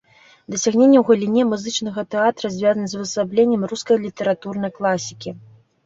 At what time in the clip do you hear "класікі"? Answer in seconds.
4.81-5.41